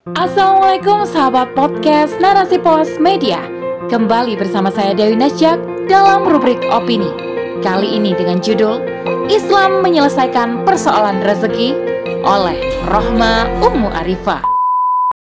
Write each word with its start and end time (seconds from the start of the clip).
Assalamualaikum 0.00 1.04
sahabat 1.04 1.52
podcast 1.52 2.16
Narasi 2.24 2.56
Pos 2.56 2.96
Media. 2.96 3.44
Kembali 3.92 4.32
bersama 4.32 4.72
saya 4.72 4.96
Dewi 4.96 5.12
Nasjak 5.12 5.60
dalam 5.92 6.24
rubrik 6.24 6.56
opini. 6.72 7.12
Kali 7.60 8.00
ini 8.00 8.16
dengan 8.16 8.40
judul 8.40 8.80
Islam 9.28 9.84
menyelesaikan 9.84 10.64
persoalan 10.64 11.20
rezeki 11.20 11.76
oleh 12.24 12.56
Rohma 12.88 13.44
Ummu 13.60 13.92
Arifah. 13.92 14.40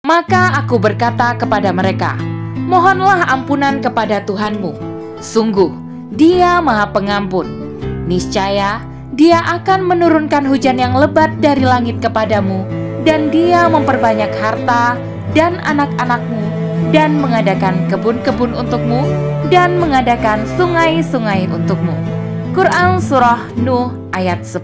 Maka 0.07 0.55
aku 0.55 0.79
berkata 0.79 1.35
kepada 1.35 1.75
mereka 1.75 2.15
Mohonlah 2.55 3.35
ampunan 3.35 3.83
kepada 3.83 4.23
Tuhanmu. 4.23 4.79
Sungguh, 5.19 5.75
dia 6.15 6.63
maha 6.63 6.87
pengampun. 6.87 7.51
Niscaya, 8.07 8.79
dia 9.11 9.43
akan 9.43 9.83
menurunkan 9.83 10.47
hujan 10.47 10.79
yang 10.79 10.95
lebat 10.95 11.35
dari 11.43 11.67
langit 11.67 11.99
kepadamu 11.99 12.78
dan 13.09 13.33
dia 13.33 13.65
memperbanyak 13.65 14.29
harta 14.37 14.93
dan 15.33 15.57
anak-anakmu 15.65 16.45
dan 16.93 17.17
mengadakan 17.17 17.89
kebun-kebun 17.89 18.53
untukmu 18.53 19.01
dan 19.49 19.81
mengadakan 19.81 20.45
sungai-sungai 20.61 21.49
untukmu. 21.49 21.97
Quran 22.53 23.01
Surah 23.01 23.49
Nuh 23.57 24.13
ayat 24.13 24.45
10 24.45 24.61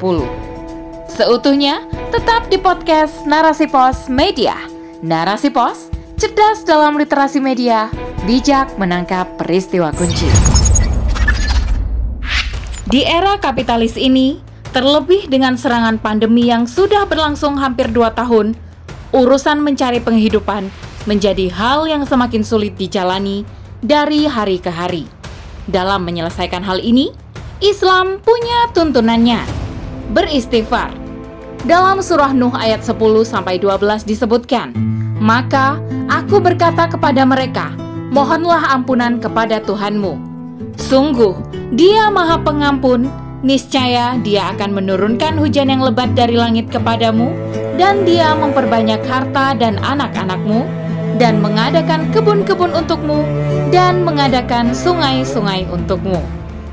Seutuhnya 1.09 1.89
tetap 2.13 2.45
di 2.53 2.61
podcast 2.61 3.25
Narasi 3.25 3.65
Pos 3.65 4.13
Media. 4.13 4.53
Narasi 5.01 5.49
Pos, 5.49 5.89
cerdas 6.13 6.61
dalam 6.69 7.01
literasi 7.01 7.41
media, 7.41 7.89
bijak 8.29 8.77
menangkap 8.77 9.25
peristiwa 9.41 9.89
kunci. 9.89 10.29
Di 12.85 13.01
era 13.09 13.41
kapitalis 13.41 13.97
ini, 13.97 14.37
Terlebih 14.75 15.31
dengan 15.31 15.55
serangan 15.55 15.95
pandemi 15.95 16.51
yang 16.51 16.67
sudah 16.67 17.07
berlangsung 17.07 17.55
hampir 17.55 17.87
dua 17.95 18.11
tahun, 18.11 18.59
urusan 19.15 19.63
mencari 19.63 20.03
penghidupan 20.03 20.67
menjadi 21.07 21.47
hal 21.47 21.87
yang 21.87 22.03
semakin 22.03 22.43
sulit 22.43 22.75
dijalani 22.75 23.47
dari 23.79 24.27
hari 24.27 24.59
ke 24.59 24.67
hari. 24.67 25.07
Dalam 25.71 26.03
menyelesaikan 26.03 26.59
hal 26.59 26.83
ini, 26.83 27.15
Islam 27.63 28.19
punya 28.19 28.67
tuntunannya. 28.75 29.39
Beristighfar. 30.11 30.91
Dalam 31.63 32.03
surah 32.03 32.35
Nuh 32.35 32.51
ayat 32.51 32.83
10 32.83 33.23
sampai 33.23 33.55
12 33.55 34.03
disebutkan, 34.03 34.75
"Maka 35.23 35.79
aku 36.11 36.43
berkata 36.43 36.91
kepada 36.91 37.23
mereka, 37.23 37.71
mohonlah 38.11 38.75
ampunan 38.75 39.23
kepada 39.23 39.63
Tuhanmu. 39.63 40.19
Sungguh, 40.75 41.39
Dia 41.71 42.11
Maha 42.11 42.43
Pengampun, 42.43 43.07
niscaya 43.45 44.17
dia 44.25 44.49
akan 44.57 44.73
menurunkan 44.73 45.37
hujan 45.37 45.69
yang 45.69 45.85
lebat 45.85 46.17
dari 46.17 46.33
langit 46.33 46.65
kepadamu, 46.73 47.29
dan 47.77 48.01
dia 48.01 48.33
memperbanyak 48.33 49.05
harta 49.05 49.53
dan 49.53 49.77
anak-anakmu, 49.85 50.65
dan 51.21 51.37
mengadakan 51.37 52.09
kebun-kebun 52.09 52.73
untukmu, 52.73 53.21
dan 53.69 54.01
mengadakan 54.01 54.73
sungai-sungai 54.73 55.69
untukmu. 55.69 56.17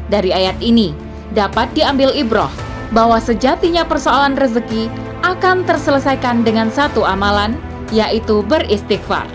Dari 0.09 0.33
ayat 0.33 0.57
ini, 0.65 0.97
dapat 1.37 1.69
diambil 1.77 2.17
ibroh 2.17 2.49
bahwa 2.89 3.21
sejatinya 3.21 3.85
persoalan 3.85 4.33
rezeki 4.41 4.89
akan 5.21 5.69
terselesaikan 5.69 6.41
dengan 6.41 6.73
satu 6.73 7.05
amalan, 7.05 7.53
yaitu 7.93 8.41
beristighfar. 8.49 9.29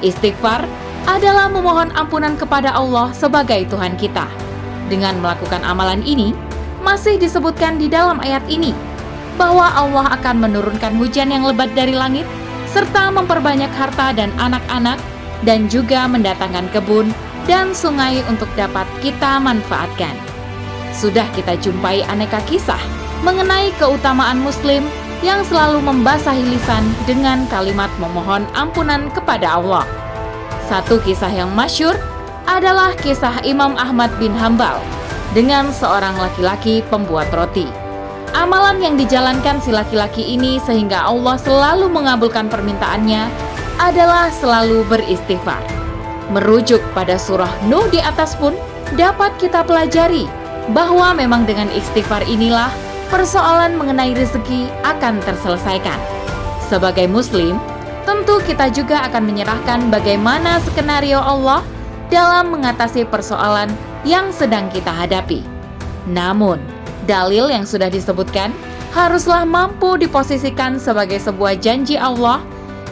Istighfar 0.00 0.64
adalah 1.04 1.52
memohon 1.52 1.92
ampunan 1.92 2.32
kepada 2.40 2.72
Allah 2.72 3.12
sebagai 3.12 3.68
Tuhan 3.68 4.00
kita. 4.00 4.24
Dengan 4.88 5.20
melakukan 5.20 5.60
amalan 5.64 6.00
ini, 6.04 6.32
masih 6.82 7.18
disebutkan 7.18 7.76
di 7.78 7.90
dalam 7.90 8.22
ayat 8.22 8.42
ini 8.46 8.74
bahwa 9.38 9.70
Allah 9.70 10.18
akan 10.18 10.42
menurunkan 10.42 10.98
hujan 10.98 11.30
yang 11.30 11.46
lebat 11.46 11.70
dari 11.72 11.94
langit 11.94 12.26
serta 12.68 13.08
memperbanyak 13.14 13.70
harta 13.72 14.12
dan 14.12 14.34
anak-anak 14.36 14.98
dan 15.46 15.70
juga 15.70 16.04
mendatangkan 16.10 16.66
kebun 16.74 17.14
dan 17.46 17.72
sungai 17.72 18.20
untuk 18.26 18.50
dapat 18.58 18.84
kita 19.00 19.38
manfaatkan. 19.38 20.12
Sudah 20.92 21.24
kita 21.32 21.54
jumpai 21.62 22.02
aneka 22.10 22.42
kisah 22.50 22.80
mengenai 23.22 23.70
keutamaan 23.78 24.42
muslim 24.42 24.84
yang 25.22 25.42
selalu 25.46 25.82
membasahi 25.82 26.42
lisan 26.46 26.84
dengan 27.06 27.46
kalimat 27.50 27.90
memohon 27.98 28.46
ampunan 28.54 29.10
kepada 29.14 29.58
Allah. 29.58 29.86
Satu 30.66 31.00
kisah 31.02 31.30
yang 31.32 31.50
masyur 31.54 31.96
adalah 32.44 32.92
kisah 32.98 33.40
Imam 33.42 33.74
Ahmad 33.78 34.12
bin 34.20 34.34
Hambal 34.36 34.78
dengan 35.36 35.68
seorang 35.72 36.16
laki-laki 36.16 36.80
pembuat 36.88 37.28
roti. 37.32 37.68
Amalan 38.36 38.80
yang 38.84 38.94
dijalankan 39.00 39.60
si 39.64 39.72
laki-laki 39.72 40.20
ini 40.20 40.60
sehingga 40.60 41.08
Allah 41.08 41.40
selalu 41.40 41.88
mengabulkan 41.88 42.52
permintaannya 42.52 43.24
adalah 43.80 44.28
selalu 44.28 44.84
beristighfar. 44.88 45.60
Merujuk 46.28 46.84
pada 46.92 47.16
surah 47.16 47.48
Nuh 47.64 47.88
di 47.88 48.04
atas 48.04 48.36
pun 48.36 48.52
dapat 49.00 49.32
kita 49.40 49.64
pelajari 49.64 50.28
bahwa 50.76 51.16
memang 51.16 51.48
dengan 51.48 51.72
istighfar 51.72 52.20
inilah 52.28 52.68
persoalan 53.08 53.80
mengenai 53.80 54.12
rezeki 54.12 54.68
akan 54.84 55.24
terselesaikan. 55.24 55.96
Sebagai 56.68 57.08
muslim, 57.08 57.56
tentu 58.04 58.36
kita 58.44 58.68
juga 58.68 59.08
akan 59.08 59.24
menyerahkan 59.24 59.88
bagaimana 59.88 60.60
skenario 60.68 61.16
Allah 61.16 61.64
dalam 62.12 62.52
mengatasi 62.52 63.08
persoalan 63.08 63.72
yang 64.06 64.30
sedang 64.30 64.70
kita 64.70 64.90
hadapi. 64.90 65.42
Namun, 66.08 66.62
dalil 67.08 67.48
yang 67.48 67.64
sudah 67.64 67.90
disebutkan 67.90 68.52
haruslah 68.92 69.44
mampu 69.44 70.00
diposisikan 70.00 70.80
sebagai 70.80 71.20
sebuah 71.20 71.60
janji 71.60 71.96
Allah 71.96 72.40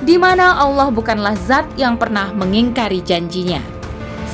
di 0.05 0.21
mana 0.21 0.61
Allah 0.61 0.93
bukanlah 0.93 1.37
zat 1.49 1.65
yang 1.81 1.97
pernah 1.97 2.33
mengingkari 2.37 3.01
janjinya. 3.01 3.61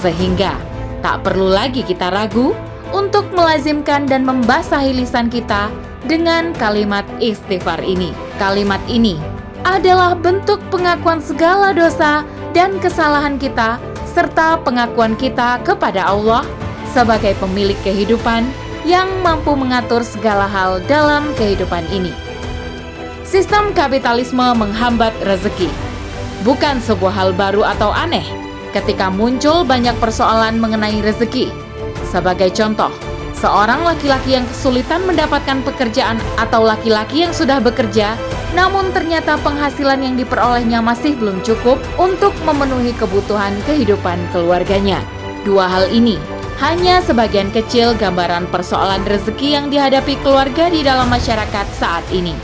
Sehingga 0.03 0.59
tak 1.03 1.23
perlu 1.23 1.51
lagi 1.51 1.87
kita 1.87 2.11
ragu 2.11 2.55
untuk 2.91 3.31
melazimkan 3.33 4.05
dan 4.05 4.27
membasahi 4.27 4.95
lisan 4.95 5.31
kita 5.31 5.71
dengan 6.07 6.51
kalimat 6.59 7.07
istighfar 7.23 7.79
ini. 7.83 8.11
Kalimat 8.37 8.83
ini 8.91 9.19
adalah 9.63 10.19
bentuk 10.19 10.59
pengakuan 10.75 11.23
segala 11.23 11.71
dosa 11.71 12.27
dan 12.51 12.77
kesalahan 12.83 13.39
kita 13.39 13.79
serta 14.13 14.61
pengakuan 14.61 15.15
kita 15.17 15.63
kepada 15.63 16.11
Allah 16.11 16.45
sebagai 16.93 17.33
pemilik 17.41 17.77
kehidupan 17.81 18.45
yang 18.85 19.09
mampu 19.25 19.57
mengatur 19.57 20.05
segala 20.05 20.45
hal 20.45 20.85
dalam 20.85 21.33
kehidupan 21.41 21.89
ini. 21.89 22.13
Sistem 23.25 23.73
kapitalisme 23.73 24.45
menghambat 24.53 25.17
rezeki. 25.25 25.73
Bukan 26.45 26.85
sebuah 26.85 27.15
hal 27.17 27.31
baru 27.33 27.65
atau 27.65 27.89
aneh 27.89 28.27
ketika 28.77 29.09
muncul 29.09 29.65
banyak 29.65 29.97
persoalan 29.97 30.61
mengenai 30.61 31.01
rezeki. 31.01 31.49
Sebagai 32.13 32.53
contoh, 32.53 32.93
seorang 33.39 33.81
laki-laki 33.87 34.37
yang 34.37 34.45
kesulitan 34.45 35.01
mendapatkan 35.09 35.65
pekerjaan 35.65 36.21
atau 36.37 36.61
laki-laki 36.61 37.25
yang 37.25 37.33
sudah 37.33 37.57
bekerja 37.63 38.21
namun 38.53 38.93
ternyata 38.93 39.41
penghasilan 39.41 40.05
yang 40.05 40.15
diperolehnya 40.21 40.85
masih 40.85 41.17
belum 41.17 41.41
cukup 41.41 41.81
untuk 41.97 42.37
memenuhi 42.45 42.93
kebutuhan 43.01 43.57
kehidupan 43.65 44.21
keluarganya. 44.29 45.01
Dua 45.43 45.67
hal 45.67 45.89
ini 45.89 46.21
hanya 46.63 47.03
sebagian 47.03 47.51
kecil 47.51 47.99
gambaran 47.99 48.47
persoalan 48.47 49.03
rezeki 49.03 49.59
yang 49.59 49.67
dihadapi 49.67 50.15
keluarga 50.23 50.71
di 50.71 50.87
dalam 50.87 51.11
masyarakat 51.11 51.67
saat 51.75 52.07
ini. 52.15 52.39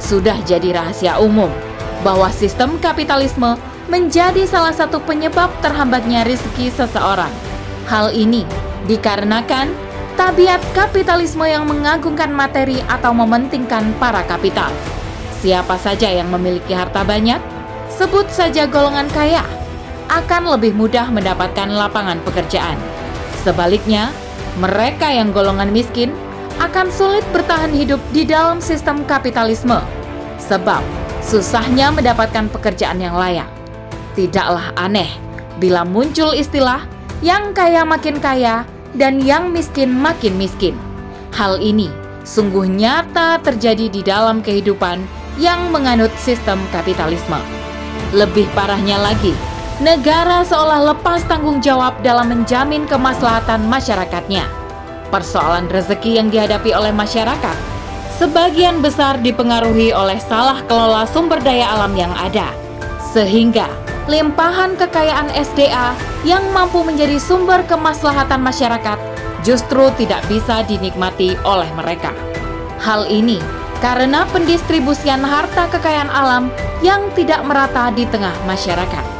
Sudah 0.00 0.40
jadi 0.48 0.72
rahasia 0.72 1.20
umum 1.20 1.52
bahwa 2.00 2.32
sistem 2.32 2.80
kapitalisme 2.80 3.60
menjadi 3.92 4.48
salah 4.48 4.72
satu 4.72 5.04
penyebab 5.04 5.52
terhambatnya 5.60 6.24
rezeki 6.24 6.72
seseorang. 6.72 7.28
Hal 7.92 8.16
ini 8.16 8.48
dikarenakan 8.88 9.68
tabiat 10.16 10.64
kapitalisme 10.72 11.44
yang 11.44 11.68
mengagungkan 11.68 12.32
materi 12.32 12.80
atau 12.88 13.12
mementingkan 13.12 13.92
para 14.00 14.24
kapital. 14.24 14.72
Siapa 15.44 15.76
saja 15.76 16.08
yang 16.08 16.32
memiliki 16.32 16.72
harta 16.72 17.04
banyak, 17.04 17.38
sebut 17.92 18.32
saja 18.32 18.64
golongan 18.64 19.12
kaya, 19.12 19.44
akan 20.08 20.56
lebih 20.56 20.72
mudah 20.72 21.12
mendapatkan 21.12 21.68
lapangan 21.68 22.16
pekerjaan 22.24 22.91
Sebaliknya, 23.42 24.14
mereka 24.62 25.10
yang 25.10 25.34
golongan 25.34 25.74
miskin 25.74 26.14
akan 26.62 26.92
sulit 26.94 27.26
bertahan 27.34 27.74
hidup 27.74 27.98
di 28.14 28.22
dalam 28.22 28.62
sistem 28.62 29.02
kapitalisme 29.08 29.82
sebab 30.38 30.82
susahnya 31.24 31.90
mendapatkan 31.94 32.46
pekerjaan 32.50 33.02
yang 33.02 33.16
layak. 33.16 33.48
Tidaklah 34.14 34.74
aneh 34.76 35.08
bila 35.56 35.82
muncul 35.82 36.36
istilah 36.36 36.84
yang 37.24 37.54
kaya 37.56 37.86
makin 37.86 38.18
kaya 38.18 38.66
dan 38.92 39.22
yang 39.22 39.50
miskin 39.50 39.88
makin 39.90 40.36
miskin. 40.36 40.76
Hal 41.32 41.58
ini 41.62 41.88
sungguh 42.22 42.68
nyata 42.68 43.40
terjadi 43.40 43.88
di 43.88 44.04
dalam 44.04 44.44
kehidupan 44.44 45.00
yang 45.40 45.72
menganut 45.72 46.12
sistem 46.20 46.60
kapitalisme. 46.70 47.40
Lebih 48.12 48.44
parahnya 48.52 49.00
lagi, 49.00 49.32
negara 49.82 50.46
seolah 50.46 50.94
lepas 50.94 51.26
tanggung 51.26 51.58
jawab 51.58 51.98
dalam 52.06 52.30
menjamin 52.30 52.86
kemaslahatan 52.86 53.66
masyarakatnya. 53.66 54.46
Persoalan 55.10 55.66
rezeki 55.66 56.22
yang 56.22 56.30
dihadapi 56.30 56.70
oleh 56.70 56.94
masyarakat 56.94 57.58
sebagian 58.14 58.78
besar 58.78 59.18
dipengaruhi 59.18 59.90
oleh 59.90 60.22
salah 60.22 60.62
kelola 60.70 61.02
sumber 61.10 61.42
daya 61.42 61.66
alam 61.74 61.98
yang 61.98 62.14
ada. 62.14 62.54
Sehingga 63.10 63.66
limpahan 64.06 64.78
kekayaan 64.78 65.34
SDA 65.34 65.98
yang 66.22 66.46
mampu 66.54 66.86
menjadi 66.86 67.18
sumber 67.18 67.66
kemaslahatan 67.66 68.38
masyarakat 68.38 69.02
justru 69.42 69.90
tidak 69.98 70.22
bisa 70.30 70.62
dinikmati 70.62 71.34
oleh 71.42 71.68
mereka. 71.74 72.14
Hal 72.78 73.10
ini 73.10 73.42
karena 73.82 74.30
pendistribusian 74.30 75.26
harta 75.26 75.66
kekayaan 75.74 76.08
alam 76.14 76.54
yang 76.86 77.02
tidak 77.18 77.42
merata 77.42 77.90
di 77.90 78.06
tengah 78.06 78.34
masyarakat. 78.46 79.11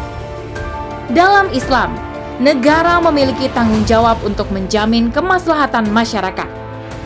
Dalam 1.13 1.53
Islam, 1.53 1.93
negara 2.41 2.97
memiliki 3.05 3.45
tanggung 3.53 3.85
jawab 3.85 4.17
untuk 4.25 4.49
menjamin 4.49 5.13
kemaslahatan 5.13 5.93
masyarakat. 5.93 6.49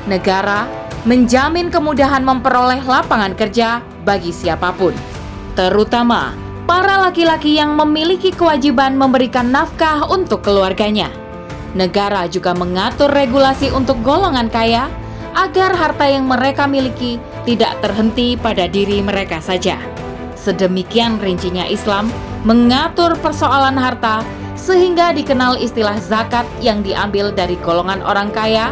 Negara 0.07 0.71
menjamin 1.03 1.75
kemudahan 1.75 2.23
memperoleh 2.23 2.87
lapangan 2.87 3.35
kerja 3.35 3.83
bagi 4.07 4.31
siapa 4.31 4.71
pun, 4.79 4.95
terutama 5.59 6.39
para 6.71 7.03
laki-laki 7.03 7.59
yang 7.59 7.75
memiliki 7.75 8.31
kewajiban 8.31 8.95
memberikan 8.95 9.51
nafkah 9.51 10.07
untuk 10.07 10.47
keluarganya. 10.47 11.11
Negara 11.75 12.31
juga 12.31 12.55
mengatur 12.55 13.11
regulasi 13.11 13.75
untuk 13.75 13.99
golongan 14.07 14.47
kaya 14.47 14.87
agar 15.35 15.75
harta 15.75 16.07
yang 16.07 16.31
mereka 16.31 16.71
miliki 16.71 17.19
tidak 17.43 17.75
terhenti 17.83 18.39
pada 18.39 18.71
diri 18.71 19.03
mereka 19.03 19.43
saja. 19.43 19.75
Sedemikian 20.39 21.19
rincinya 21.19 21.67
Islam 21.67 22.07
mengatur 22.47 23.19
persoalan 23.19 23.75
harta 23.75 24.23
sehingga 24.55 25.11
dikenal 25.11 25.59
istilah 25.59 25.99
zakat 25.99 26.47
yang 26.63 26.79
diambil 26.79 27.35
dari 27.35 27.59
golongan 27.59 27.99
orang 28.07 28.31
kaya 28.31 28.71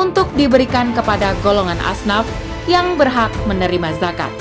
untuk 0.00 0.32
diberikan 0.32 0.96
kepada 0.96 1.36
golongan 1.44 1.76
asnaf 1.84 2.24
yang 2.64 2.96
berhak 2.96 3.28
menerima 3.44 3.92
zakat. 4.00 4.32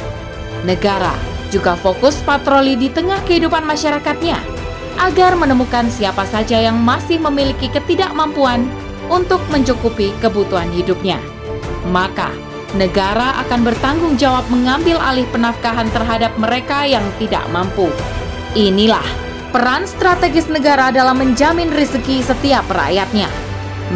Negara 0.64 1.12
juga 1.52 1.76
fokus 1.76 2.16
patroli 2.24 2.80
di 2.80 2.88
tengah 2.88 3.20
kehidupan 3.28 3.68
masyarakatnya 3.68 4.40
agar 5.04 5.36
menemukan 5.36 5.92
siapa 5.92 6.24
saja 6.24 6.56
yang 6.56 6.80
masih 6.80 7.20
memiliki 7.20 7.68
ketidakmampuan 7.68 8.64
untuk 9.12 9.44
mencukupi 9.52 10.16
kebutuhan 10.24 10.72
hidupnya. 10.72 11.20
Maka, 11.92 12.32
negara 12.80 13.36
akan 13.44 13.68
bertanggung 13.68 14.16
jawab 14.16 14.48
mengambil 14.48 14.96
alih 15.04 15.28
penafkahan 15.36 15.92
terhadap 15.92 16.32
mereka 16.40 16.88
yang 16.88 17.04
tidak 17.20 17.44
mampu. 17.52 17.92
Inilah 18.52 19.08
peran 19.56 19.88
strategis 19.88 20.52
negara 20.52 20.92
dalam 20.92 21.24
menjamin 21.24 21.72
rezeki 21.72 22.20
setiap 22.20 22.68
rakyatnya. 22.68 23.32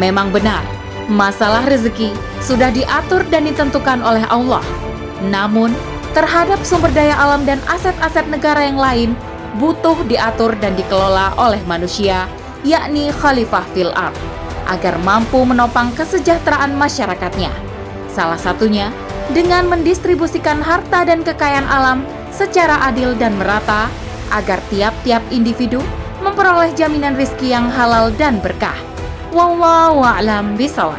Memang 0.00 0.32
benar, 0.32 0.64
masalah 1.12 1.60
rezeki 1.68 2.16
sudah 2.40 2.72
diatur 2.72 3.20
dan 3.28 3.44
ditentukan 3.44 4.00
oleh 4.00 4.24
Allah. 4.32 4.64
Namun, 5.28 5.76
terhadap 6.16 6.56
sumber 6.64 6.88
daya 6.96 7.20
alam 7.20 7.44
dan 7.44 7.60
aset-aset 7.68 8.32
negara 8.32 8.64
yang 8.64 8.80
lain 8.80 9.12
butuh 9.60 10.00
diatur 10.08 10.56
dan 10.56 10.72
dikelola 10.72 11.36
oleh 11.36 11.60
manusia, 11.68 12.24
yakni 12.64 13.12
khalifah 13.12 13.64
fil 13.76 13.92
ard, 13.92 14.16
agar 14.72 14.96
mampu 15.04 15.36
menopang 15.44 15.92
kesejahteraan 15.92 16.72
masyarakatnya. 16.80 17.52
Salah 18.08 18.40
satunya 18.40 18.88
dengan 19.36 19.68
mendistribusikan 19.68 20.64
harta 20.64 21.04
dan 21.04 21.20
kekayaan 21.20 21.68
alam 21.68 22.08
secara 22.32 22.88
adil 22.88 23.12
dan 23.12 23.36
merata 23.36 23.92
agar 24.32 24.62
tiap-tiap 24.72 25.22
individu 25.30 25.82
memperoleh 26.24 26.72
jaminan 26.74 27.14
rizki 27.14 27.52
yang 27.52 27.68
halal 27.70 28.10
dan 28.14 28.40
berkah. 28.40 28.76
Wallahu 29.30 30.00
a'lam 30.00 30.56
bisawab. 30.56 30.98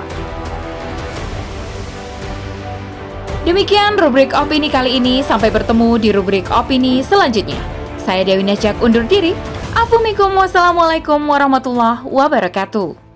Demikian 3.47 3.95
rubrik 3.95 4.35
opini 4.35 4.67
kali 4.67 4.99
ini. 4.99 5.23
Sampai 5.23 5.47
bertemu 5.47 5.95
di 5.97 6.09
rubrik 6.11 6.51
opini 6.51 6.99
selanjutnya. 6.99 7.59
Saya 7.95 8.27
Dewi 8.27 8.43
Najak 8.43 8.75
undur 8.83 9.07
diri. 9.07 9.31
Assalamualaikum 9.71 11.23
warahmatullahi 11.23 12.03
wabarakatuh. 12.03 13.06